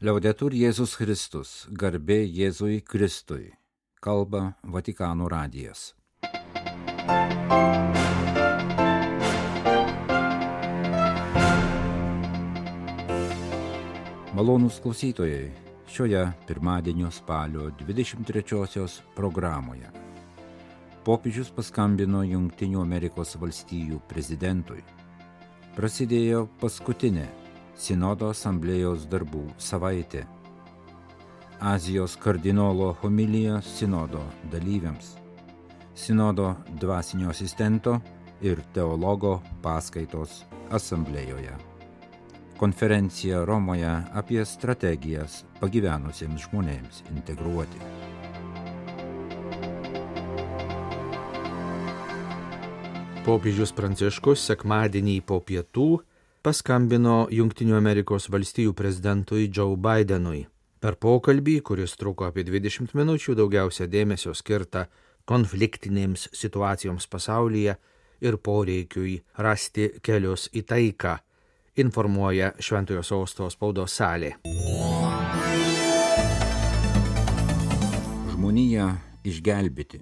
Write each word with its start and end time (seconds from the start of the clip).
Liaudetur 0.00 0.54
Jėzus 0.56 0.94
Kristus, 0.96 1.48
garbė 1.76 2.22
Jėzui 2.24 2.78
Kristui, 2.80 3.50
kalba 4.00 4.54
Vatikano 4.64 5.26
radijas. 5.28 5.90
Malonūs 14.32 14.78
klausytojai, 14.80 15.50
šioje 15.84 16.22
pirmadienio 16.48 17.12
spalio 17.12 17.68
23-osios 17.82 19.02
programoje. 19.18 19.92
Popiežius 21.04 21.52
paskambino 21.52 22.24
Junktinių 22.24 22.80
Amerikos 22.86 23.36
valstijų 23.36 24.00
prezidentui. 24.08 24.80
Prasidėjo 25.76 26.46
paskutinė 26.64 27.28
Sinodo 27.80 28.28
asamblėjos 28.28 29.06
darbų 29.08 29.46
savaitė. 29.56 30.26
Azijos 31.64 32.12
kardinolo 32.20 32.90
homilija 33.00 33.62
Sinodo 33.64 34.20
dalyviams. 34.52 35.14
Sinodo 35.96 36.50
dvasinio 36.82 37.30
asistento 37.32 37.94
ir 38.44 38.60
teologo 38.74 39.38
paskaitos 39.64 40.42
asamblėjoje. 40.76 41.54
Konferencija 42.60 43.40
Romoje 43.48 43.94
apie 44.12 44.44
strategijas 44.44 45.40
pagyvenusiems 45.62 46.44
žmonėms 46.50 47.00
integruoti. 47.14 47.80
Popiežius 53.24 53.72
Pranciškus 53.72 54.44
sekmadienį 54.52 55.22
po 55.24 55.40
pietų 55.40 55.88
paskambino 56.40 57.26
Junktinių 57.28 57.74
Amerikos 57.76 58.30
valstijų 58.32 58.72
prezidentui 58.72 59.50
Joe 59.52 59.76
Bidenui. 59.76 60.46
Per 60.80 60.96
pokalbį, 60.96 61.58
kuris 61.60 61.92
truko 62.00 62.24
apie 62.24 62.46
20 62.48 62.94
minučių, 62.96 63.34
daugiausia 63.36 63.84
dėmesio 63.84 64.32
skirta 64.32 64.86
konfliktinėms 65.28 66.30
situacijoms 66.32 67.06
pasaulyje 67.12 67.74
ir 68.24 68.38
poreikiui 68.40 69.18
rasti 69.36 69.90
kelius 70.00 70.48
į 70.56 70.64
taiką, 70.72 71.18
informuoja 71.84 72.54
Šventojo 72.56 73.04
Sausto 73.04 73.50
spaudos 73.52 73.98
salė. 74.00 74.32
Žmoniją 78.32 78.88
išgelbėti, 79.28 80.00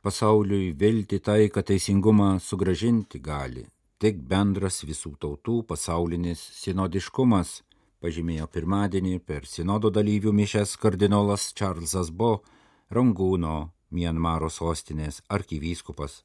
pasauliui 0.00 0.72
vilti 0.72 1.20
taiką 1.20 1.60
teisingumą 1.60 2.38
sugražinti 2.40 3.20
gali 3.20 3.68
tik 4.04 4.18
bendras 4.28 4.82
visų 4.84 5.14
tautų 5.16 5.62
pasaulinis 5.64 6.40
sinodiškumas, 6.58 7.62
pažymėjo 8.04 8.50
pirmadienį 8.52 9.14
per 9.24 9.46
sinodo 9.48 9.88
dalyvių 9.88 10.34
mišęs 10.40 10.74
kardinolas 10.82 11.46
Čarlzas 11.56 12.10
Bo, 12.12 12.42
Rangūno, 12.92 13.70
Mianmaro 13.96 14.50
sostinės 14.52 15.22
arkivyskupas. 15.32 16.18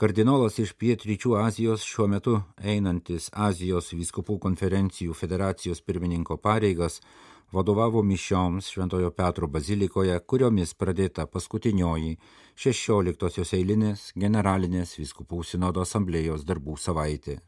Kardinolas 0.00 0.56
iš 0.64 0.72
Pietryčių 0.80 1.34
Azijos 1.42 1.84
šiuo 1.84 2.06
metu 2.08 2.38
einantis 2.56 3.28
Azijos 3.36 3.92
vyskupų 3.92 4.38
konferencijų 4.46 5.12
federacijos 5.12 5.84
pirmininko 5.84 6.38
pareigas 6.40 7.02
vadovavo 7.52 8.02
mišioms 8.02 8.68
Šventojo 8.72 9.10
Petro 9.10 9.48
bazilikoje, 9.48 10.18
kuriomis 10.20 10.74
pradėta 10.74 11.26
paskutinioji 11.26 12.18
16-osios 12.56 13.54
eilinės 13.56 14.10
generalinės 14.16 14.96
viskupų 14.98 15.44
sinodo 15.44 15.84
asamblėjos 15.86 16.44
darbų 16.48 16.76
savaitė. 16.76 17.38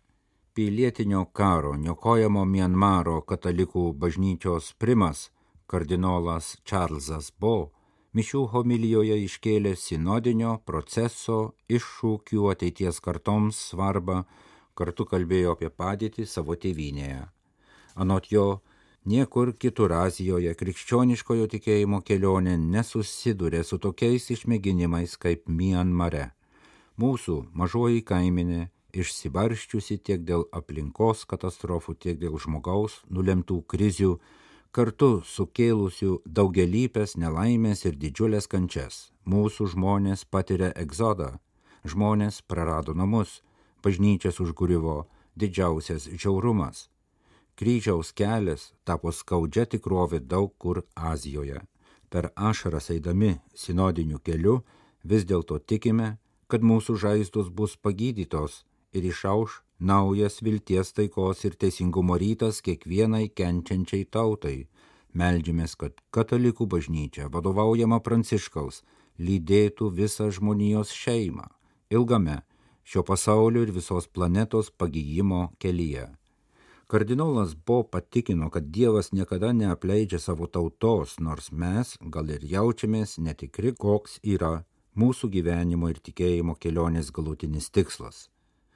Pilietinio 0.54 1.26
karo 1.32 1.74
niokojamo 1.78 2.44
Mianmaro 2.44 3.20
katalikų 3.22 3.92
bažnyčios 3.94 4.72
primas 4.78 5.28
kardinolas 5.70 6.56
Čarlzas 6.64 7.30
Bo 7.38 7.70
mišių 8.16 8.40
homilijoje 8.52 9.16
iškėlė 9.24 9.76
sinodinio 9.78 10.56
proceso 10.66 11.52
iššūkių 11.70 12.48
ateities 12.50 12.98
kartoms 13.04 13.60
svarbą, 13.70 14.24
kartu 14.74 15.06
kalbėjo 15.06 15.54
apie 15.54 15.70
padėtį 15.70 16.26
savo 16.26 16.56
tėvynėje. 16.58 17.22
Anot 18.02 18.30
jo, 18.32 18.46
Niekur 19.08 19.54
kitur 19.56 19.94
Azijoje 19.96 20.50
krikščioniškojo 20.60 21.46
tikėjimo 21.48 22.02
kelionė 22.04 22.58
nesusiduria 22.60 23.62
su 23.64 23.78
tokiais 23.80 24.26
išmėginimais 24.34 25.14
kaip 25.16 25.48
Mianmare. 25.48 26.34
Mūsų 27.00 27.36
mažoji 27.56 28.02
kaiminė 28.04 28.68
išsibarščiusi 28.92 29.96
tiek 30.04 30.20
dėl 30.20 30.44
aplinkos 30.52 31.24
katastrofų, 31.24 31.96
tiek 31.96 32.20
dėl 32.20 32.36
žmogaus 32.36 32.98
nulemtų 33.08 33.62
krizių, 33.72 34.18
kartu 34.70 35.10
sukėlusių 35.24 36.20
daugelypės 36.26 37.16
nelaimės 37.16 37.86
ir 37.88 37.96
didžiulės 37.96 38.52
kančias. 38.52 39.14
Mūsų 39.24 39.72
žmonės 39.78 40.28
patiria 40.28 40.74
egzodą, 40.76 41.38
žmonės 41.88 42.44
prarado 42.44 42.92
namus, 42.92 43.40
bažnyčias 43.80 44.44
užgurivo 44.44 45.06
didžiausias 45.40 46.04
žiaurumas 46.12 46.90
kryžiaus 47.60 48.14
kelias 48.16 48.70
tapo 48.88 49.12
skaudžia 49.12 49.66
tikrovė 49.68 50.22
daug 50.32 50.54
kur 50.58 50.80
Azijoje. 50.96 51.60
Per 52.08 52.30
ašaras 52.50 52.90
eidami 52.94 53.34
sinodiniu 53.54 54.18
keliu 54.24 54.62
vis 55.04 55.26
dėlto 55.28 55.60
tikime, 55.60 56.16
kad 56.48 56.64
mūsų 56.64 56.96
žaizdos 57.04 57.52
bus 57.52 57.76
pagydytos 57.76 58.64
ir 58.96 59.04
išauš 59.12 59.60
naujas 59.78 60.40
vilties 60.42 60.90
taikos 60.96 61.44
ir 61.44 61.54
teisingumo 61.60 62.16
rytas 62.18 62.58
kiekvienai 62.64 63.28
kenčiančiai 63.28 64.08
tautai. 64.08 64.66
Meldžiamės, 65.12 65.76
kad 65.76 66.00
katalikų 66.14 66.66
bažnyčia, 66.70 67.28
vadovaujama 67.28 67.98
Pranciškaus, 68.00 68.84
lydėtų 69.18 69.90
visą 70.00 70.30
žmonijos 70.30 70.94
šeimą 70.94 71.48
ilgame 71.90 72.40
šio 72.84 73.02
pasaulio 73.02 73.62
ir 73.66 73.72
visos 73.74 74.06
planetos 74.08 74.70
pagyjimo 74.70 75.50
kelyje. 75.58 76.06
Kardinolas 76.90 77.54
Bo 77.66 77.82
patikino, 77.82 78.50
kad 78.50 78.64
Dievas 78.64 79.12
niekada 79.12 79.52
neapleidžia 79.52 80.18
savo 80.18 80.46
tautos, 80.46 81.20
nors 81.22 81.52
mes 81.52 81.92
gal 82.14 82.32
ir 82.34 82.42
jaučiamės 82.42 83.12
netikri, 83.22 83.70
koks 83.78 84.16
yra 84.26 84.64
mūsų 84.98 85.30
gyvenimo 85.36 85.86
ir 85.92 86.00
tikėjimo 86.02 86.56
kelionės 86.58 87.12
galutinis 87.14 87.68
tikslas. 87.70 88.24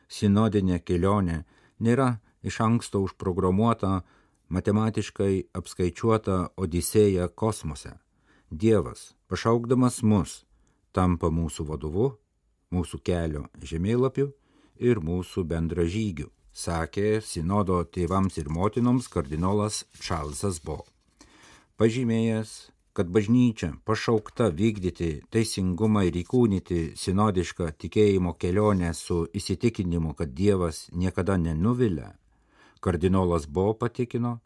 Sinodinė 0.07 0.79
kelionė 0.87 1.41
nėra 1.81 2.21
iš 2.47 2.61
anksto 2.63 3.03
užprogramuota, 3.03 4.05
matematiškai 4.47 5.49
apskaičiuota 5.59 6.39
odisėja 6.55 7.27
kosmose. 7.35 7.97
Dievas, 8.47 9.17
pašaukdamas 9.27 10.05
mus, 10.07 10.45
tampa 10.95 11.35
mūsų 11.35 11.67
vadovu, 11.73 12.13
mūsų 12.71 13.03
kelio 13.11 13.49
žemėlapiu 13.59 14.31
ir 14.79 15.03
mūsų 15.03 15.49
bendražygiu 15.51 16.31
sakė 16.55 17.19
sinodo 17.21 17.81
tėvams 17.85 18.39
ir 18.39 18.49
motinoms 18.49 19.09
kardinolas 19.11 19.83
Čarlzas 19.99 20.61
Bo. 20.63 20.85
Pažymėjęs, 21.77 22.53
kad 22.95 23.11
bažnyčia 23.11 23.73
pašaukta 23.85 24.53
vykdyti 24.55 25.25
teisingumą 25.35 26.05
ir 26.07 26.15
įkūnyti 26.23 26.95
sinodišką 26.95 27.73
tikėjimo 27.83 28.37
kelionę 28.39 28.93
su 28.95 29.25
įsitikinimu, 29.35 30.15
kad 30.15 30.31
Dievas 30.31 30.87
niekada 30.95 31.37
nenuvilia, 31.37 32.13
kardinolas 32.81 33.49
Bo 33.51 33.73
patikino, 33.75 34.39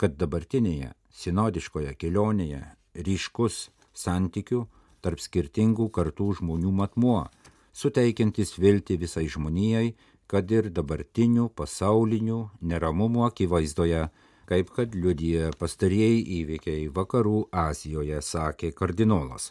kad 0.00 0.16
dabartinėje 0.16 0.94
sinodiškoje 1.12 1.92
kelionėje 2.00 2.62
ryškus 2.96 3.66
santykių 3.92 4.64
tarp 5.04 5.20
skirtingų 5.20 5.90
kartų 5.92 6.30
žmonių 6.40 6.72
matmuo, 6.72 7.26
suteikiantis 7.72 8.56
vilti 8.58 8.96
visai 9.00 9.26
žmonijai 9.28 9.92
kad 10.30 10.50
ir 10.54 10.68
dabartinių 10.70 11.48
pasaulinių 11.58 12.38
neramumų 12.70 13.24
akivaizdoje, 13.26 14.04
kaip 14.46 14.68
kad 14.76 14.94
liudyje 14.94 15.50
pastarieji 15.58 16.20
įvykiai 16.36 16.84
vakarų 16.94 17.48
Azijoje, 17.64 18.20
sakė 18.22 18.70
kardinolas. 18.78 19.50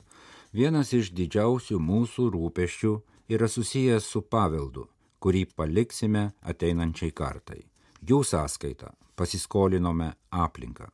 Vienas 0.55 0.93
iš 0.95 1.11
didžiausių 1.17 1.81
mūsų 1.83 2.29
rūpeščių 2.35 2.93
yra 3.35 3.51
susijęs 3.51 4.07
su 4.07 4.23
paveldu, 4.23 4.87
kurį 5.19 5.43
paliksime 5.59 6.29
ateinančiai 6.53 7.11
kartai. 7.11 7.61
Jų 7.99 8.23
sąskaita 8.23 8.93
pasiskolinome 9.19 10.13
aplinką, 10.31 10.87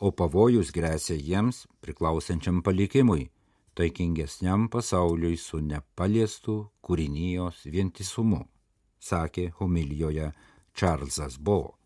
o 0.00 0.12
pavojus 0.16 0.72
grėsia 0.72 1.16
jiems 1.20 1.66
priklausančiam 1.84 2.64
palikimui, 2.64 3.28
taikingesniam 3.76 4.70
pasauliui 4.72 5.36
su 5.36 5.60
nepaliestu 5.60 6.62
kūrinijos 6.80 7.66
vientisumu 7.68 8.46
sakė 9.00 9.50
homilijoje 9.58 10.32
Čarlzas 10.74 11.38
Bo. 11.38 11.76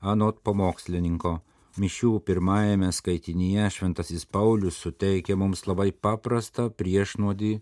Anot 0.00 0.42
pamokslininko, 0.42 1.40
mišių 1.78 2.12
pirmajame 2.26 2.90
skaitinyje 2.92 3.68
Šventasis 3.70 4.26
Paulius 4.26 4.80
suteikia 4.82 5.36
mums 5.36 5.66
labai 5.66 5.92
paprastą 5.92 6.70
priešnodį, 6.70 7.60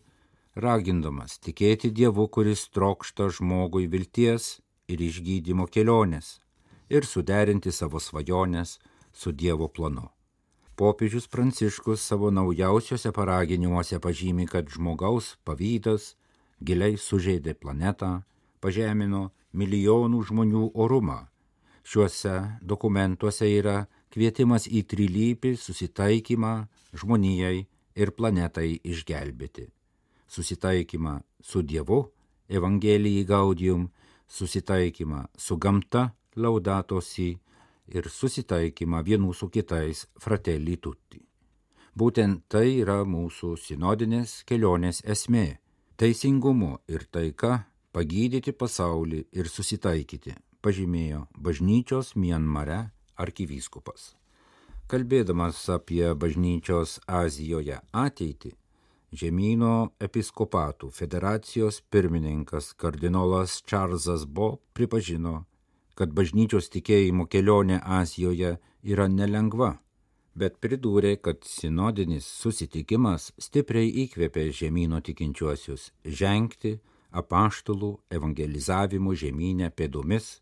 ragindamas 0.56 1.38
tikėti 1.38 1.90
Dievu, 1.92 2.28
kuris 2.28 2.68
trokšta 2.74 3.28
žmogui 3.36 3.86
vilties 3.92 4.60
ir 4.88 5.02
išgydymo 5.04 5.68
kelionės 5.68 6.38
ir 6.90 7.06
suderinti 7.06 7.70
savo 7.72 8.00
svajonės 8.00 8.78
su 9.12 9.32
Dievo 9.32 9.68
planu. 9.68 10.08
Popiežius 10.80 11.28
Pranciškus 11.28 12.00
savo 12.00 12.30
naujausiuose 12.32 13.12
paraginimuose 13.12 14.00
pažymi, 14.00 14.46
kad 14.48 14.68
žmogaus 14.72 15.34
pavydas 15.44 16.14
giliai 16.64 16.96
sužeidė 16.96 17.52
planetą, 17.54 18.22
pažemino 18.60 19.30
milijonų 19.52 20.22
žmonių 20.28 20.70
orumą. 20.74 21.26
Šiuose 21.82 22.36
dokumentuose 22.62 23.48
yra 23.48 23.86
kvietimas 24.12 24.66
į 24.68 24.84
trilypį 24.90 25.56
susitaikymą 25.58 26.54
žmonijai 26.94 27.66
ir 27.96 28.12
planetai 28.14 28.78
išgelbėti. 28.84 29.68
Susitaikymą 30.30 31.20
su 31.42 31.62
Dievu, 31.62 32.04
Evangelijai 32.50 33.24
gaudium, 33.24 33.88
susitaikymą 34.28 35.26
su 35.38 35.56
gamta, 35.56 36.10
laudatosi 36.36 37.30
ir 37.90 38.08
susitaikymą 38.10 39.02
vienų 39.06 39.34
su 39.34 39.48
kitais 39.50 40.06
fratelli 40.18 40.76
tutti. 40.76 41.20
Būtent 41.94 42.44
tai 42.48 42.80
yra 42.82 43.02
mūsų 43.02 43.56
sinodinės 43.58 44.42
kelionės 44.46 45.02
esmė- 45.02 45.58
teisingumu 45.98 46.78
ir 46.88 47.06
taika 47.10 47.66
pagydyti 47.92 48.52
pasaulį 48.52 49.24
ir 49.32 49.50
susitaikyti, 49.50 50.36
pažymėjo 50.62 51.26
bažnyčios 51.36 52.14
Mienmare 52.16 52.80
arkivyskupas. 53.20 54.14
Kalbėdamas 54.90 55.60
apie 55.70 56.08
bažnyčios 56.18 56.98
Azijoje 57.06 57.78
ateitį, 57.94 58.54
žemynų 59.14 59.74
episkopatų 60.06 60.90
federacijos 60.94 61.80
pirmininkas 61.90 62.72
kardinolas 62.74 63.60
Čarlzas 63.66 64.24
Bo 64.26 64.56
pripažino, 64.74 65.44
kad 65.94 66.14
bažnyčios 66.14 66.70
tikėjimo 66.74 67.26
kelionė 67.30 67.80
Azijoje 68.00 68.56
yra 68.82 69.06
nelengva, 69.10 69.76
bet 70.34 70.58
pridūrė, 70.62 71.16
kad 71.22 71.42
sinodinis 71.46 72.26
susitikimas 72.26 73.32
stipriai 73.38 73.90
įkvėpė 74.06 74.46
žemynų 74.54 75.02
tikinčiuosius 75.10 75.90
žengti 76.04 76.78
apaštalų 77.12 77.92
evangelizavimo 78.10 79.14
žemynę 79.14 79.70
pėdomis, 79.76 80.40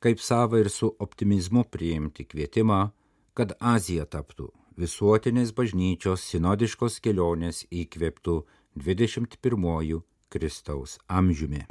kaip 0.00 0.20
savo 0.20 0.60
ir 0.60 0.70
su 0.70 0.90
optimizmu 1.00 1.64
priimti 1.70 2.26
kvietimą, 2.28 2.90
kad 3.34 3.56
Azija 3.60 4.04
taptų 4.06 4.50
visuotinės 4.78 5.52
bažnyčios 5.54 6.24
sinodiškos 6.30 6.98
kelionės 7.04 7.64
įkvėptų 7.70 8.40
21 8.74 10.02
Kristaus 10.28 10.98
amžiumi. 11.06 11.64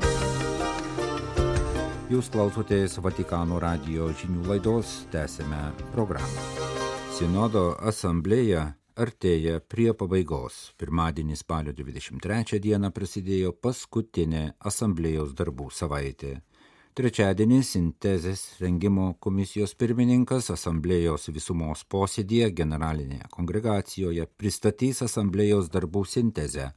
Jūs 2.11 2.29
klausotės 2.29 2.99
Vatikano 3.03 3.59
radio 3.63 4.09
žinių 4.19 4.43
laidos, 4.47 5.03
tęsime 5.11 5.71
programą. 5.95 6.47
Sinodo 7.15 7.73
asamblėja 7.79 8.73
artėja 8.95 9.59
prie 9.59 9.91
pabaigos. 9.97 10.73
Pirmadienį 10.77 11.37
spalio 11.39 11.73
23 11.73 12.59
dieną 12.61 12.91
prasidėjo 12.93 13.53
paskutinė 13.53 14.53
asamblėjos 14.59 15.33
darbų 15.37 15.69
savaitė. 15.73 16.39
Trečiadienį 16.93 17.59
sintezės 17.65 18.41
rengimo 18.61 19.15
komisijos 19.19 19.73
pirmininkas 19.73 20.51
asamblėjos 20.53 21.31
visumos 21.33 21.81
posėdėje 21.89 22.51
generalinėje 22.59 23.29
kongregacijoje 23.33 24.27
pristatys 24.37 25.01
asamblėjos 25.01 25.71
darbų 25.73 26.05
sintezę, 26.05 26.67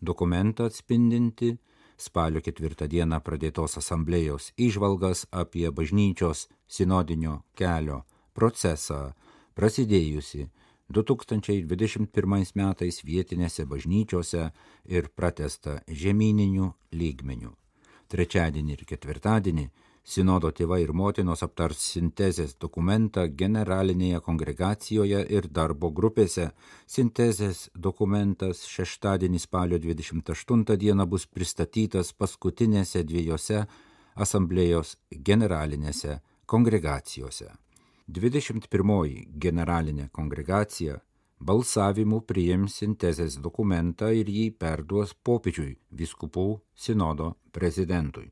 dokumentą 0.00 0.70
atspindinti 0.72 1.58
spalio 2.00 2.40
ketvirtą 2.40 2.88
dieną 2.88 3.20
pradėtos 3.26 3.76
asamblėjos 3.82 4.52
išvalgas 4.56 5.26
apie 5.36 5.68
bažnyčios 5.68 6.46
sinodinio 6.64 7.42
kelio 7.58 8.04
procesą 8.32 9.10
prasidėjusi 9.58 10.46
2021 10.88 12.52
metais 12.54 13.02
vietinėse 13.04 13.66
bažnyčiose 13.68 14.50
ir 14.88 15.10
pratesta 15.14 15.80
žemyninių 15.88 16.72
lygmenių. 16.92 17.52
Trečiadienį 18.08 18.72
ir 18.72 18.86
ketvirtadienį 18.88 19.68
Sinodo 20.08 20.48
tėvai 20.56 20.78
ir 20.86 20.94
motinos 20.96 21.42
aptars 21.44 21.82
sintezės 21.92 22.54
dokumentą 22.64 23.26
generalinėje 23.42 24.22
kongregacijoje 24.24 25.18
ir 25.36 25.48
darbo 25.58 25.90
grupėse. 25.98 26.46
Sintezės 26.88 27.66
dokumentas 27.88 28.64
šeštadienį 28.72 29.42
spalio 29.44 29.76
28 29.84 30.64
dieną 30.80 31.04
bus 31.12 31.28
pristatytas 31.28 32.14
paskutinėse 32.16 33.04
dviejose 33.04 33.66
asamblėjos 34.16 34.96
generalinėse 35.12 36.22
kongregacijose. 36.48 37.52
21 38.08 39.26
generalinė 39.36 40.06
kongregacija 40.16 40.94
balsavimu 41.44 42.22
priims 42.24 42.78
sintezės 42.80 43.36
dokumentą 43.44 44.08
ir 44.16 44.30
jį 44.32 44.46
perduos 44.56 45.12
popiežiui 45.12 45.74
viskupų 45.92 46.46
sinodo 46.72 47.34
prezidentui. 47.52 48.30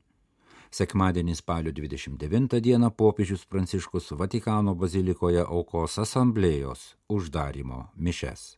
Sekmadienį 0.73 1.37
spalio 1.37 1.71
29 1.71 2.57
dieną 2.59 2.89
popiežius 2.89 3.45
Pranciškus 3.45 4.11
Vatikano 4.17 4.73
bazilikoje 4.75 5.45
aukos 5.45 5.99
asamblėjos 6.01 6.95
uždarimo 7.13 7.85
mišes. 7.95 8.57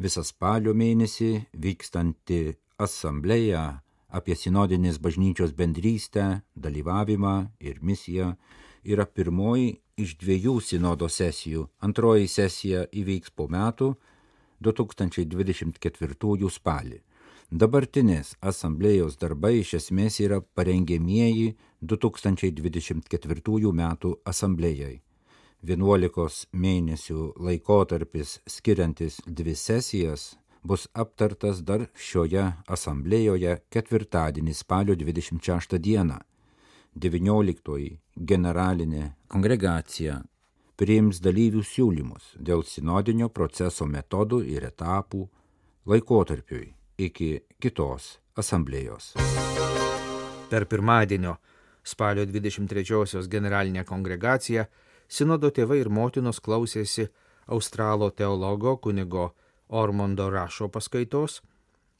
Visą 0.00 0.24
spalio 0.24 0.72
mėnesį 0.72 1.30
vykstanti 1.52 2.56
asamblėja 2.80 3.66
apie 4.08 4.34
sinodinės 4.40 4.98
bažnyčios 5.04 5.52
bendrystę, 5.52 6.40
dalyvavimą 6.56 7.36
ir 7.60 7.82
misiją 7.82 8.32
yra 8.84 9.06
pirmoji 9.06 9.80
iš 9.96 10.16
dviejų 10.20 10.60
sinodo 10.60 11.08
sesijų. 11.08 11.68
Antroji 11.80 12.28
sesija 12.28 12.84
įvyks 12.92 13.30
po 13.34 13.48
metų 13.48 13.94
2024 14.64 16.50
spalį. 16.50 17.00
Dabartinės 17.54 18.34
asamblėjos 18.40 19.18
darbai 19.20 19.60
iš 19.60 19.74
esmės 19.78 20.20
yra 20.20 20.40
parengėmieji 20.56 21.54
2024 21.82 23.72
metų 23.80 24.14
asamblėjai. 24.24 25.00
11 25.64 26.46
mėnesių 26.52 27.34
laikotarpis 27.40 28.40
skiriantis 28.46 29.20
dvi 29.24 29.54
sesijas 29.56 30.34
bus 30.64 30.88
aptartas 30.92 31.62
dar 31.62 31.86
šioje 31.94 32.44
asamblėjoje 32.66 33.58
ketvirtadienį 33.72 34.54
spalio 34.54 34.94
26 34.96 35.78
dieną 35.78 36.18
19 36.94 37.98
generalinė 38.14 39.08
kongregacija 39.26 40.20
priims 40.78 41.18
dalyvių 41.22 41.62
siūlymus 41.66 42.34
dėl 42.38 42.62
sinodinio 42.62 43.28
proceso 43.34 43.86
metodų 43.86 44.44
ir 44.46 44.68
etapų 44.68 45.24
laikotarpiui 45.90 46.68
iki 47.02 47.30
kitos 47.58 48.20
asamblėjos. 48.38 49.14
Per 50.50 50.66
pirmadienio 50.70 51.34
spalio 51.82 52.26
23-osios 52.30 53.26
generalinę 53.30 53.82
kongregaciją 53.84 54.68
sinodo 55.08 55.50
tėvai 55.50 55.80
ir 55.82 55.90
motinos 55.90 56.38
klausėsi 56.38 57.08
australo 57.46 58.10
teologo 58.10 58.76
kunigo 58.78 59.32
Ormondo 59.68 60.28
Rašo 60.30 60.68
paskaitos, 60.70 61.40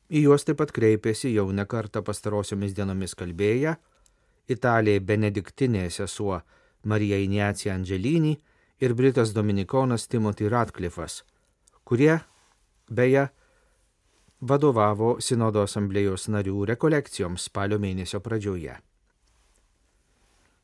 į 0.06 0.28
juos 0.28 0.46
taip 0.46 0.60
pat 0.62 0.70
kreipėsi 0.70 1.32
jau 1.34 1.48
ne 1.50 1.66
kartą 1.66 2.04
pastarosiomis 2.06 2.76
dienomis 2.78 3.16
kalbėję 3.18 3.74
italė 4.48 4.98
benediktinė 5.00 5.88
sesuo 5.90 6.40
Marija 6.84 7.18
Iniacija 7.22 7.74
Angelinį 7.74 8.34
ir 8.84 8.94
britas 8.94 9.32
dominikonas 9.32 10.08
Timothy 10.08 10.48
Ratcliffas, 10.52 11.22
kurie, 11.84 12.18
beje, 12.90 13.28
vadovavo 14.40 15.16
Sinodo 15.20 15.64
asamblėjos 15.64 16.28
narių 16.28 16.64
rekolekcijoms 16.74 17.48
spalio 17.48 17.78
mėnesio 17.80 18.20
pradžioje. 18.20 18.76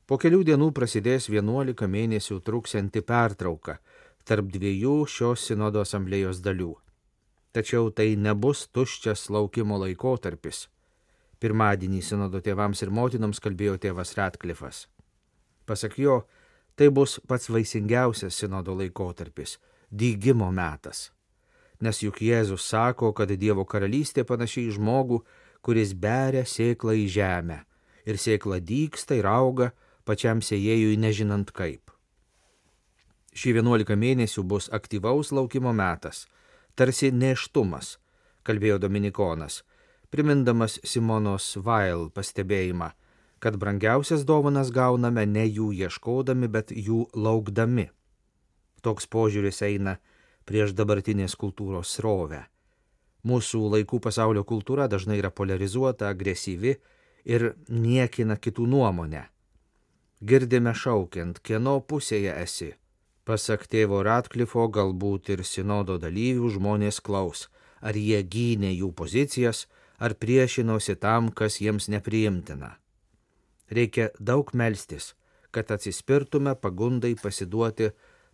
Po 0.07 0.19
kelių 0.19 0.43
dienų 0.45 0.73
prasidės 0.75 1.31
11 1.31 1.87
mėnesių 1.87 2.41
truksianti 2.43 3.01
pertrauka 3.07 3.79
tarp 4.27 4.51
dviejų 4.53 5.07
šios 5.07 5.47
Sinodo 5.47 5.85
asamblėjos 5.87 6.43
dalių. 6.45 6.75
Tačiau 7.55 7.91
tai 7.95 8.17
nebus 8.19 8.67
tuščias 8.75 9.29
laukimo 9.31 9.79
laikotarpis 9.81 10.67
Pirmadienį 11.41 12.03
sinodo 12.05 12.43
tėvams 12.45 12.83
ir 12.85 12.91
motinoms 12.93 13.41
kalbėjo 13.41 13.79
tėvas 13.81 14.13
Ratklifas. 14.19 14.85
Pasak 15.65 15.97
jo, 15.99 16.25
tai 16.77 16.91
bus 16.93 17.19
pats 17.29 17.49
vaisingiausias 17.49 18.37
sinodo 18.37 18.75
laikotarpis- 18.77 19.59
dygimo 20.01 20.51
metas. 20.53 21.11
Nes 21.81 22.03
juk 22.03 22.21
Jėzus 22.21 22.61
sako, 22.61 23.13
kad 23.13 23.29
Dievo 23.29 23.65
karalystė 23.65 24.25
panašiai 24.25 24.69
į 24.69 24.77
žmogų, 24.77 25.23
kuris 25.63 25.95
beria 25.95 26.45
sėklą 26.45 26.93
į 27.05 27.07
žemę 27.09 27.65
ir 28.05 28.17
sėkla 28.17 28.61
dyksta 28.61 29.17
ir 29.17 29.27
auga 29.27 29.73
pačiam 30.05 30.41
sėjėjui 30.41 30.99
nežinant 30.99 31.53
kaip. 31.53 31.91
Šį 33.33 33.61
11 33.61 33.97
mėnesių 33.97 34.43
bus 34.43 34.69
aktyvaus 34.75 35.31
laukimo 35.33 35.73
metas, 35.73 36.27
tarsi 36.75 37.13
neštumas, 37.13 37.99
kalbėjo 38.43 38.81
Dominikonas, 38.83 39.63
primindamas 40.11 40.79
Simonos 40.85 41.55
Vail 41.57 42.09
pastebėjimą, 42.15 42.91
kad 43.41 43.57
brangiausias 43.57 44.27
dovanas 44.29 44.71
gauname 44.75 45.25
ne 45.27 45.47
jų 45.47 45.71
ieškodami, 45.87 46.49
bet 46.49 46.73
jų 46.75 47.07
laukdami. 47.15 47.89
Toks 48.83 49.07
požiūris 49.07 49.63
eina 49.65 49.97
prieš 50.45 50.75
dabartinės 50.77 51.37
kultūros 51.41 51.95
srovę. 51.97 52.45
Mūsų 53.25 53.67
laikų 53.75 54.01
pasaulio 54.01 54.45
kultūra 54.49 54.89
dažnai 54.89 55.19
yra 55.21 55.31
polarizuota, 55.31 56.09
agresyvi 56.09 56.79
ir 57.25 57.53
niekina 57.69 58.37
kitų 58.37 58.67
nuomonę. 58.67 59.27
Girdime 60.21 60.73
šaukiant, 60.77 61.41
kieno 61.41 61.79
pusėje 61.81 62.33
esi. 62.43 62.75
Pasak 63.25 63.67
tėvo 63.69 64.01
Ratklifo, 64.05 64.67
galbūt 64.73 65.31
ir 65.33 65.45
sinodo 65.45 65.99
dalyvių 66.01 66.49
žmonės 66.57 67.01
klaus, 67.05 67.49
ar 67.81 67.97
jie 67.97 68.21
gynė 68.25 68.73
jų 68.73 68.91
pozicijas, 68.97 69.67
ar 70.01 70.15
priešinosi 70.15 70.97
tam, 70.97 71.31
kas 71.31 71.61
jiems 71.61 71.89
nepriimtina. 71.93 72.75
Reikia 73.71 74.09
daug 74.19 74.51
melstis, 74.55 75.15
kad 75.51 75.71
atsispirtume 75.71 76.55
pagundai 76.55 77.15
pasiduoti 77.23 77.91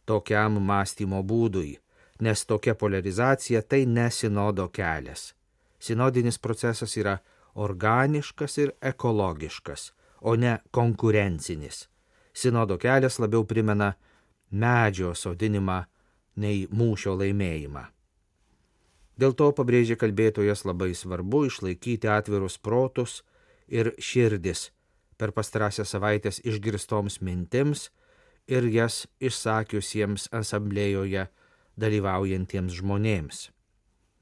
tokiam 0.07 0.61
mąstymo 0.69 1.23
būdui, 1.27 1.77
nes 2.21 2.45
tokia 2.47 2.75
polarizacija 2.75 3.63
tai 3.63 3.85
nesinodo 3.87 4.69
kelias. 4.69 5.35
Sinodinis 5.79 6.39
procesas 6.39 6.97
yra 6.97 7.19
organiškas 7.55 8.59
ir 8.59 8.73
ekologiškas, 8.81 9.93
o 10.21 10.37
ne 10.37 10.59
konkurencinis. 10.71 11.89
Sinodo 12.33 12.79
kelias 12.79 13.19
labiau 13.19 13.45
primena 13.45 13.93
medžio 14.51 15.15
sodinimą 15.15 15.83
nei 16.37 16.67
mūšio 16.69 17.17
laimėjimą. 17.21 17.85
Dėl 19.17 19.33
to 19.33 19.49
pabrėžė 19.57 19.97
kalbėtojas 19.97 20.67
labai 20.69 20.93
svarbu 20.93 21.47
išlaikyti 21.49 22.09
atvirus 22.13 22.59
protus 22.61 23.23
ir 23.67 23.95
širdis 23.97 24.71
per 25.17 25.33
pastarąsią 25.33 25.87
savaitės 25.89 26.43
išgirstoms 26.45 27.23
mintims 27.25 27.89
ir 28.47 28.69
jas 28.69 29.07
išsakiusiems 29.17 30.29
asamblėjoje 30.37 31.25
dalyvaujantiems 31.81 32.77
žmonėms. 32.77 33.41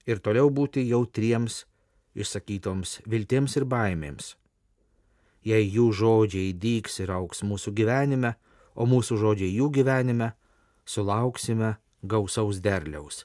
Ir 0.07 0.23
toliau 0.23 0.53
būti 0.55 0.87
jautriems 0.87 1.65
išsakytoms 2.15 3.01
viltims 3.11 3.59
ir 3.59 3.67
baimėms. 3.67 4.37
Jei 5.43 5.67
jų 5.67 5.91
žodžiai 5.91 6.55
dyks 6.55 7.03
ir 7.03 7.11
auks 7.19 7.43
mūsų 7.43 7.75
gyvenime, 7.83 8.37
o 8.79 8.87
mūsų 8.87 9.19
žodžiai 9.19 9.51
jų 9.59 9.73
gyvenime, 9.75 10.33
sulauksime 10.87 11.77
gausaus 12.03 12.63
derliaus 12.63 13.25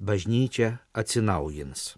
bažnyčia 0.00 0.78
atsinaujins. 0.96 1.94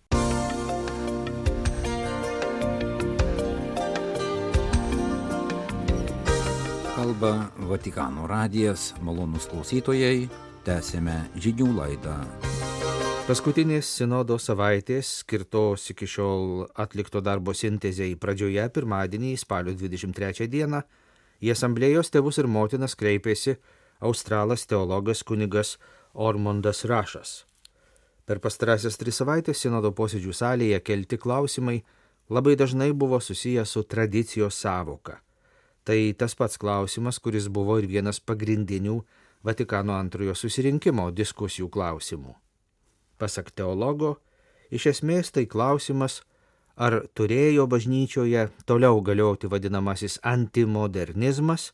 Kalba 6.94 7.50
Vatikano 7.56 8.26
radijas, 8.26 8.92
malonus 9.02 9.46
klausytojai, 9.50 10.26
tęsėme 10.66 11.14
žinių 11.38 11.68
laidą. 11.78 12.16
Paskutinės 13.22 13.86
sinodo 13.86 14.34
savaitės, 14.42 15.20
skirtos 15.22 15.86
iki 15.94 16.08
šiol 16.10 16.66
atlikto 16.74 17.22
darbo 17.22 17.54
sintezėjai 17.54 18.18
pradžioje, 18.18 18.66
pirmadienį, 18.74 19.36
spalio 19.38 19.74
23 19.78 20.50
dieną, 20.50 20.82
į 21.38 21.54
asamblėjos 21.54 22.10
tėvus 22.10 22.42
ir 22.42 22.50
motinas 22.50 22.98
kreipėsi 22.98 23.56
australas 24.02 24.66
teologas 24.66 25.22
kunigas 25.22 25.76
Ormondas 26.14 26.82
Rašas. 26.84 27.51
Per 28.26 28.38
pastarąsias 28.38 28.98
tris 29.00 29.18
savaitės 29.18 29.64
sinodo 29.64 29.90
posėdžių 29.98 30.32
salėje 30.36 30.78
kelti 30.86 31.18
klausimai 31.18 31.80
labai 32.30 32.54
dažnai 32.56 32.92
buvo 32.92 33.18
susijęs 33.20 33.74
su 33.74 33.82
tradicijos 33.82 34.54
savoka. 34.54 35.18
Tai 35.84 35.98
tas 36.14 36.34
pats 36.38 36.58
klausimas, 36.58 37.18
kuris 37.18 37.48
buvo 37.50 37.78
ir 37.82 37.88
vienas 37.90 38.20
pagrindinių 38.20 39.02
Vatikano 39.42 39.96
antrojo 39.98 40.36
susirinkimo 40.38 41.08
diskusijų 41.10 41.66
klausimų. 41.74 42.36
Pasak 43.18 43.50
teologo, 43.50 44.20
iš 44.70 44.86
esmės 44.92 45.32
tai 45.34 45.48
klausimas, 45.50 46.20
ar 46.78 47.00
turėjo 47.18 47.66
bažnyčioje 47.66 48.44
toliau 48.70 49.00
galioti 49.02 49.50
vadinamasis 49.50 50.20
antimodernizmas, 50.22 51.72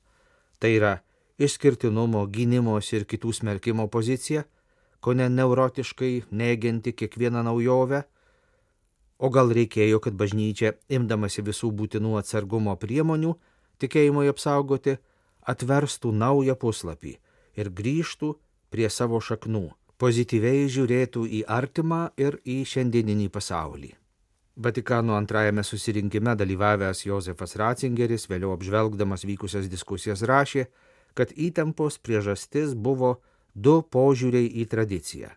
tai 0.59 0.73
yra 0.79 0.95
išskirtinumo, 1.39 2.25
gynimos 2.33 2.89
ir 2.97 3.05
kitų 3.05 3.35
smerkimo 3.37 3.87
pozicija, 3.93 4.47
ko 5.01 5.15
ne 5.15 5.29
neurotiškai 5.29 6.29
neginti 6.31 6.93
kiekvieną 6.93 7.43
naujovę, 7.47 8.03
o 9.19 9.31
gal 9.35 9.51
reikėjo, 9.55 10.01
kad 10.03 10.15
bažnyčia, 10.19 10.75
imdamasi 10.89 11.43
visų 11.47 11.71
būtinų 11.75 12.19
atsargumo 12.21 12.75
priemonių, 12.79 13.35
tikėjimui 13.83 14.29
apsaugoti, 14.31 14.99
atverstų 15.49 16.13
naują 16.15 16.55
puslapį 16.59 17.17
ir 17.59 17.71
grįžtų 17.75 18.35
prie 18.71 18.91
savo 18.91 19.21
šaknų, 19.23 19.69
pozityviai 19.99 20.69
žiūrėtų 20.71 21.25
į 21.41 21.47
artimą 21.51 22.03
ir 22.21 22.39
į 22.47 22.61
šiandieninį 22.73 23.31
pasaulį. 23.35 23.95
Vatikano 24.59 25.15
antrajame 25.15 25.63
susirinkime 25.63 26.35
dalyvavęs 26.35 27.05
Josefas 27.07 27.55
Ratzingeris, 27.61 28.27
vėliau 28.27 28.57
apžvelgdamas 28.57 29.23
vykusias 29.23 29.69
diskusijas, 29.71 30.25
rašė, 30.27 30.67
kad 31.15 31.31
įtampos 31.31 31.99
priežastis 32.03 32.75
buvo 32.75 33.21
du 33.65 33.81
požiūriai 33.83 34.49
į 34.63 34.67
tradiciją. 34.71 35.31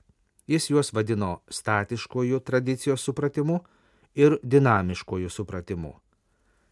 Jis 0.50 0.70
juos 0.70 0.92
vadino 0.94 1.42
statiškojų 1.50 2.42
tradicijos 2.46 3.04
supratimu 3.08 3.60
ir 4.16 4.38
dinamiškojų 4.44 5.30
supratimu. 5.32 5.94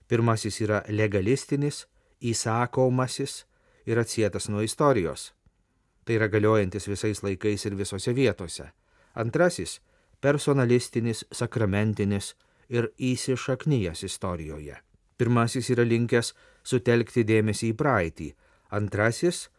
Pirmasis 0.09 0.59
yra 0.65 0.81
legalistinis, 0.89 1.85
įsakomasis 2.19 3.43
ir 3.85 4.01
atsietas 4.01 4.49
nuo 4.49 4.63
istorijos. 4.65 5.31
Tai 6.03 6.17
yra 6.17 6.27
galiojantis 6.27 6.89
visais 6.89 7.21
laikais 7.23 7.65
ir 7.65 7.77
visose 7.77 8.13
vietose. 8.13 8.71
Antrasis- 9.13 9.79
personalistinis, 10.25 11.25
sakramentinis 11.31 12.33
ir 12.69 12.91
įsišaknyjas 12.97 14.03
istorijoje. 14.03 14.75
Pirmasis 15.17 15.69
yra 15.69 15.83
linkęs 15.83 16.33
sutelkti 16.63 17.23
dėmesį 17.23 17.73
į 17.73 17.77
praeitį, 17.77 18.33
antrasis 18.71 19.49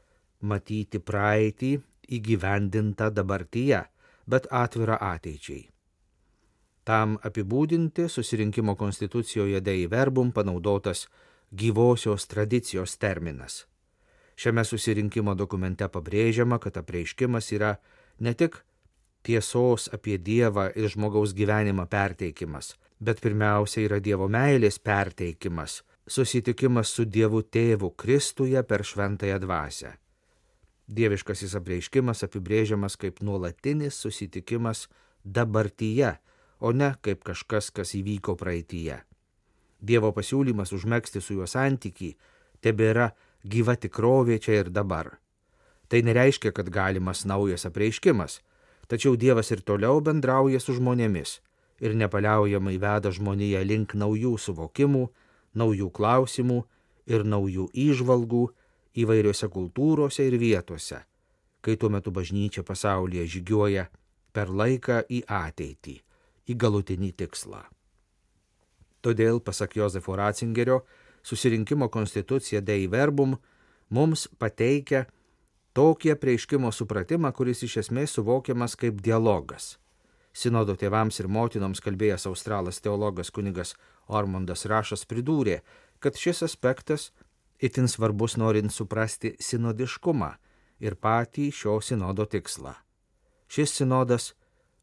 matyti 0.40 0.98
praeitį 0.98 1.72
įgyvendintą 2.16 3.10
dabartyje, 3.14 3.84
bet 4.26 4.46
atvirą 4.50 4.98
ateičiai. 5.00 5.68
Tam 6.84 7.18
apibūdinti 7.22 8.08
susirinkimo 8.08 8.74
konstitucijoje 8.76 9.60
Dei 9.60 9.86
verbum 9.86 10.32
panaudotas 10.32 11.06
gyvosios 11.52 12.26
tradicijos 12.26 12.96
terminas. 12.96 13.66
Šiame 14.40 14.64
susirinkimo 14.64 15.34
dokumente 15.34 15.86
pabrėžiama, 15.88 16.58
kad 16.58 16.78
apreiškimas 16.80 17.52
yra 17.52 17.74
ne 18.20 18.32
tik 18.34 18.56
tiesos 19.22 19.90
apie 19.92 20.16
Dievą 20.18 20.70
ir 20.74 20.88
žmogaus 20.88 21.34
gyvenimą 21.36 21.84
perteikimas, 21.86 22.74
bet 22.98 23.20
pirmiausia 23.20 23.84
yra 23.84 24.00
Dievo 24.00 24.28
meilės 24.32 24.80
perteikimas, 24.80 25.82
susitikimas 26.08 26.94
su 26.96 27.04
Dievu 27.04 27.42
Tėvu 27.42 27.92
Kristuje 27.96 28.62
per 28.62 28.84
šventąją 28.84 29.38
dvasę. 29.44 29.92
Dieviškasis 30.90 31.54
apreiškimas 31.54 32.24
apibrėžiamas 32.26 32.96
kaip 32.98 33.20
nuolatinis 33.22 33.98
susitikimas 34.02 34.88
dabartyje, 35.24 36.16
o 36.58 36.72
ne 36.74 36.94
kaip 37.04 37.22
kažkas, 37.24 37.70
kas 37.70 37.94
įvyko 37.94 38.34
praeitįje. 38.40 38.98
Dievo 39.80 40.10
pasiūlymas 40.16 40.74
užmėgsti 40.76 41.22
su 41.22 41.38
juo 41.38 41.46
santyki 41.46 42.16
tebėra 42.60 43.12
gyva 43.46 43.76
tikrovė 43.78 44.40
čia 44.42 44.60
ir 44.64 44.72
dabar. 44.74 45.14
Tai 45.88 46.02
nereiškia, 46.06 46.52
kad 46.52 46.68
galimas 46.70 47.22
naujas 47.24 47.64
apreiškimas, 47.70 48.40
tačiau 48.90 49.16
Dievas 49.16 49.50
ir 49.54 49.62
toliau 49.62 50.02
bendrauja 50.04 50.60
su 50.60 50.74
žmonėmis 50.76 51.38
ir 51.80 51.96
nepaliaujamai 51.96 52.76
veda 52.82 53.10
žmoniją 53.14 53.62
link 53.64 53.94
naujų 53.96 54.36
suvokimų, 54.38 55.06
naujų 55.56 55.88
klausimų 55.96 56.60
ir 57.10 57.24
naujų 57.24 57.70
įžvalgų, 57.72 58.44
įvairiose 58.96 59.48
kultūrose 59.48 60.26
ir 60.26 60.38
vietose, 60.40 61.02
kai 61.60 61.76
tuo 61.76 61.90
metu 61.92 62.10
bažnyčia 62.10 62.64
pasaulyje 62.66 63.26
žygiuoja 63.36 63.86
per 64.32 64.50
laiką 64.50 65.02
į 65.10 65.22
ateitį, 65.26 65.96
į 66.50 66.56
galutinį 66.58 67.12
tikslą. 67.22 67.62
Todėl, 69.00 69.40
pasak 69.40 69.76
Josefo 69.76 70.16
Ratzingerio, 70.16 70.82
susirinkimo 71.22 71.88
konstitucija 71.88 72.60
Dei 72.60 72.88
Verbum 72.90 73.36
mums 73.88 74.26
pateikia 74.38 75.06
tokį 75.74 76.16
prieiškimo 76.20 76.72
supratimą, 76.72 77.32
kuris 77.32 77.62
iš 77.64 77.78
esmės 77.84 78.16
suvokiamas 78.18 78.76
kaip 78.76 79.00
dialogas. 79.00 79.78
Sinodo 80.32 80.76
tėvams 80.78 81.18
ir 81.20 81.28
motinoms 81.28 81.80
kalbėjęs 81.82 82.28
australas 82.30 82.78
teologas 82.80 83.32
kunigas 83.34 83.74
Ormondas 84.06 84.66
Rašas 84.66 85.02
pridūrė, 85.10 85.60
kad 85.98 86.16
šis 86.16 86.44
aspektas 86.46 87.10
itin 87.60 87.88
svarbus 87.88 88.36
norint 88.36 88.72
suprasti 88.72 89.34
sinodiškumą 89.40 90.30
ir 90.80 90.96
patį 90.96 91.50
šio 91.52 91.78
sinodo 91.84 92.24
tikslą. 92.24 92.74
Šis 93.50 93.74
sinodas 93.80 94.32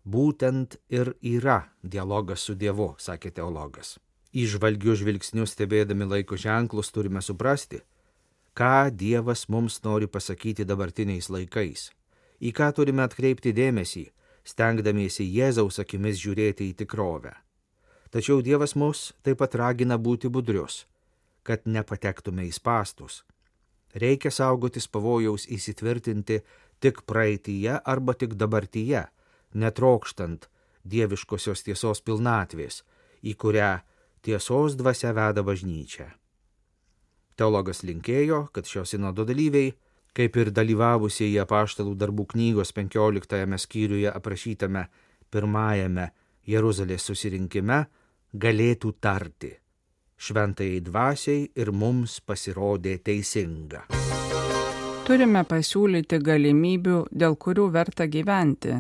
būtent 0.06 0.78
ir 0.90 1.14
yra 1.22 1.60
dialogas 1.84 2.46
su 2.46 2.56
Dievu, 2.56 2.94
sakė 3.00 3.32
teologas. 3.32 3.98
Įžvalgių 4.38 4.96
žvilgsnių 5.02 5.48
stebėdami 5.48 6.06
laiko 6.06 6.38
ženklus 6.38 6.92
turime 6.94 7.24
suprasti, 7.24 7.82
ką 8.54 8.90
Dievas 8.92 9.48
mums 9.50 9.82
nori 9.84 10.08
pasakyti 10.08 10.66
dabartiniais 10.66 11.30
laikais. 11.30 11.92
į 12.40 12.52
ką 12.54 12.70
turime 12.76 13.02
atkreipti 13.02 13.54
dėmesį, 13.54 14.12
stengdamiesi 14.46 15.26
Jėzaus 15.26 15.80
akimis 15.82 16.20
žiūrėti 16.22 16.70
į 16.70 16.76
tikrovę. 16.84 17.34
Tačiau 18.14 18.42
Dievas 18.42 18.76
mus 18.76 19.14
taip 19.24 19.40
pat 19.42 19.56
ragina 19.56 19.98
būti 19.98 20.30
budrius, 20.30 20.86
kad 21.48 21.64
nepatektume 21.66 22.46
į 22.48 22.52
pastus. 22.64 23.24
Reikia 23.96 24.32
saugotis 24.32 24.88
pavojaus 24.92 25.48
įsitvirtinti 25.48 26.42
tik 26.84 27.02
praeitįje 27.08 27.80
arba 27.86 28.14
tik 28.14 28.36
dabartyje, 28.36 29.06
netrokštant 29.56 30.50
dieviškosios 30.84 31.64
tiesos 31.64 32.04
pilnatvės, 32.04 32.84
į 33.24 33.34
kurią 33.40 33.72
tiesos 34.22 34.76
dvasia 34.76 35.16
veda 35.16 35.44
bažnyčia. 35.44 36.12
Teologas 37.38 37.84
linkėjo, 37.88 38.48
kad 38.52 38.68
šios 38.68 38.94
sinodo 38.94 39.24
dalyviai 39.26 39.72
kaip 40.18 40.38
ir 40.42 40.50
dalyvavusieji 40.50 41.38
apaštalų 41.44 41.94
darbų 42.02 42.26
knygos 42.34 42.74
15 42.74 43.60
skyriuje 43.62 44.10
aprašytame 44.10 44.88
pirmajame 45.34 46.10
Jeruzalės 46.48 47.06
susirinkime, 47.10 47.84
galėtų 48.34 48.94
tarti. 49.04 49.52
Šventai 50.18 50.80
dvasiai 50.82 51.48
ir 51.56 51.72
mums 51.72 52.20
pasirodė 52.26 52.98
teisinga. 53.06 53.86
Turime 55.08 55.44
pasiūlyti 55.48 56.20
galimybių, 56.20 57.00
dėl 57.12 57.38
kurių 57.40 57.70
verta 57.72 58.10
gyventi, 58.12 58.76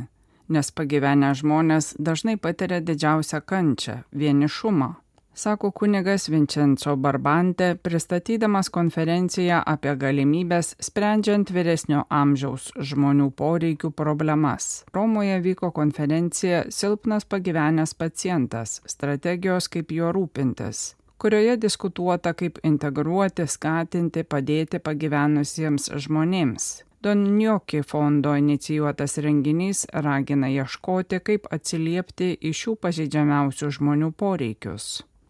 nes 0.51 0.71
pagyvenę 0.75 1.31
žmonės 1.39 1.93
dažnai 1.99 2.35
patiria 2.37 2.81
didžiausią 2.81 3.41
kančią- 3.45 4.01
vienišumą 4.21 4.95
sako 5.37 5.71
kunigas 5.71 6.29
Vincenzo 6.29 6.95
Barbante, 6.95 7.75
pristatydamas 7.75 8.71
konferenciją 8.73 9.59
apie 9.65 9.93
galimybės 9.95 10.73
sprendžiant 10.81 11.51
vyresnio 11.53 12.03
amžiaus 12.09 12.71
žmonių 12.81 13.29
poreikių 13.37 13.91
problemas. 13.93 14.83
Romoje 14.93 15.37
vyko 15.45 15.71
konferencija 15.71 16.65
Silpnas 16.69 17.25
pagyvenęs 17.25 17.93
pacientas- 17.93 18.81
strategijos 18.93 19.69
kaip 19.69 19.91
juo 19.91 20.11
rūpintis 20.11 20.96
kurioje 21.17 21.57
diskutuota, 21.57 22.33
kaip 22.33 22.59
integruoti, 22.63 23.47
skatinti, 23.47 24.23
padėti 24.23 24.79
pagyvenusiems 24.79 25.89
žmonėms. 26.05 26.67
Don 27.03 27.23
Njoki 27.37 27.83
fondo 27.83 28.33
inicijuotas 28.35 29.17
renginys 29.21 29.85
ragina 29.93 30.49
ieškoti, 30.49 31.19
kaip 31.21 31.45
atsiliepti 31.53 32.31
į 32.41 32.53
šių 32.57 32.73
pažeidžiamiausių 32.81 33.69
žmonių 33.77 34.09
poreikius. 34.17 34.87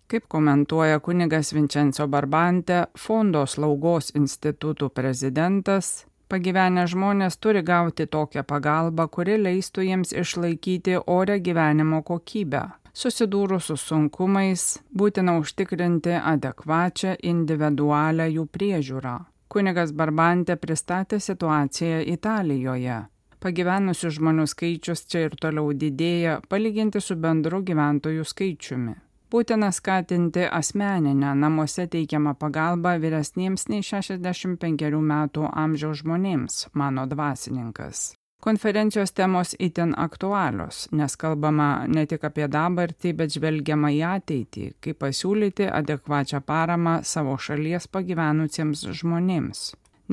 Kaip 0.07 0.29
komentuoja 0.31 1.01
kunigas 1.03 1.51
Vincenzo 1.51 2.07
Barbante, 2.07 2.85
fondo 2.95 3.43
slaugos 3.45 4.13
institutų 4.15 4.87
prezidentas, 4.95 6.05
pagyvenę 6.31 6.87
žmonės 6.87 7.35
turi 7.43 7.65
gauti 7.67 8.07
tokią 8.07 8.45
pagalbą, 8.47 9.09
kuri 9.11 9.35
leistų 9.35 9.83
jiems 9.89 10.15
išlaikyti 10.15 11.01
orę 11.03 11.41
gyvenimo 11.43 11.99
kokybę. 12.07 12.63
Susidūrus 12.97 13.67
su 13.69 13.75
sunkumais, 13.77 14.61
būtina 14.89 15.35
užtikrinti 15.37 16.15
adekvačią 16.17 17.11
individualią 17.29 18.25
jų 18.31 18.45
priežiūrą. 18.57 19.13
Kunigas 19.53 19.93
Barbante 19.93 20.55
pristatė 20.57 21.19
situaciją 21.21 21.99
Italijoje. 22.15 22.97
Pagyvenusių 23.37 24.09
žmonių 24.17 24.47
skaičius 24.49 25.05
čia 25.05 25.27
ir 25.27 25.37
toliau 25.37 25.69
didėja, 25.77 26.39
palyginti 26.49 26.97
su 26.97 27.19
bendru 27.21 27.61
gyventojų 27.69 28.25
skaičiumi. 28.25 28.97
Būtina 29.29 29.69
skatinti 29.75 30.49
asmeninę 30.49 31.35
namuose 31.37 31.85
teikiamą 31.93 32.33
pagalbą 32.41 32.97
vyresniems 33.03 33.67
nei 33.69 33.85
65 33.85 35.03
metų 35.13 35.51
amžiaus 35.53 36.01
žmonėms, 36.01 36.63
mano 36.73 37.05
dvasininkas. 37.05 38.15
Konferencijos 38.47 39.11
temos 39.11 39.55
itin 39.59 39.93
aktualios, 39.97 40.87
nes 40.95 41.17
kalbama 41.19 41.83
ne 41.91 42.05
tik 42.07 42.21
apie 42.23 42.45
dabartį, 42.47 43.09
bet 43.19 43.33
žvelgiama 43.35 43.89
į 43.91 43.97
ateitį, 44.07 44.67
kaip 44.79 45.01
pasiūlyti 45.01 45.65
adekvačią 45.67 46.39
paramą 46.47 46.93
savo 47.03 47.33
šalies 47.35 47.89
pagyvenusiems 47.91 48.85
žmonėms. 49.01 49.63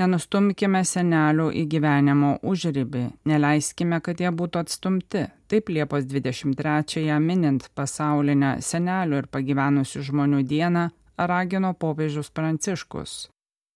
Nenustumkime 0.03 0.81
senelių 0.83 1.47
į 1.61 1.63
gyvenimo 1.77 2.33
užribį, 2.43 3.05
neleiskime, 3.31 4.01
kad 4.03 4.19
jie 4.19 4.33
būtų 4.35 4.65
atstumti. 4.65 5.23
Taip 5.47 5.71
Liepos 5.71 6.09
23-ąją 6.11 7.21
minint 7.23 7.69
pasaulinę 7.79 8.57
senelių 8.59 9.23
ir 9.23 9.31
pagyvenusių 9.31 10.03
žmonių 10.11 10.43
dieną 10.43 10.89
ragino 11.31 11.71
popiežius 11.79 12.35
Pranciškus. 12.35 13.15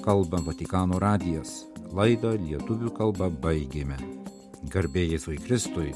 Kalba 0.01 0.41
Vatikano 0.41 0.97
radijas 0.97 1.69
laidą 1.95 2.35
lietuvių 2.39 2.91
kalbą 2.97 3.29
baigėme. 3.43 3.97
Garbėjai 4.71 5.15
Jėzui 5.15 5.39
Kristui, 5.43 5.89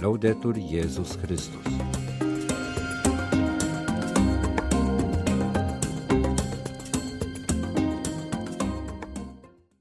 liaudetur 0.00 0.58
Jėzus 0.58 1.18
Kristus. 1.22 2.03